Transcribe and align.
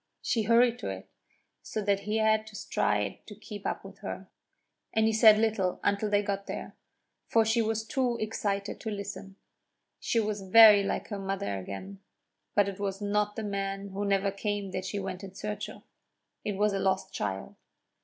She 0.23 0.41
hurried 0.41 0.79
to 0.79 0.89
it, 0.89 1.11
so 1.61 1.79
that 1.83 1.99
he 1.99 2.17
had 2.17 2.47
to 2.47 2.55
stride 2.55 3.19
to 3.27 3.35
keep 3.35 3.67
up 3.67 3.85
with 3.85 3.99
her; 3.99 4.29
and 4.93 5.05
he 5.05 5.13
said 5.13 5.37
little 5.37 5.79
until 5.83 6.09
they 6.09 6.23
got 6.23 6.47
there, 6.47 6.75
for 7.27 7.45
she 7.45 7.61
was 7.61 7.83
too 7.85 8.17
excited 8.17 8.79
to 8.79 8.89
listen. 8.89 9.35
She 9.99 10.19
was 10.19 10.41
very 10.41 10.81
like 10.81 11.09
her 11.09 11.19
mother 11.19 11.55
again; 11.59 11.99
but 12.55 12.67
it 12.67 12.79
was 12.79 12.99
not 12.99 13.35
the 13.35 13.43
man 13.43 13.89
who 13.89 14.03
never 14.03 14.31
came 14.31 14.71
that 14.71 14.85
she 14.85 14.97
went 14.97 15.23
in 15.23 15.35
search 15.35 15.69
of 15.69 15.83
it 16.43 16.53
was 16.53 16.73
a 16.73 16.79
lost 16.79 17.13
child. 17.13 17.53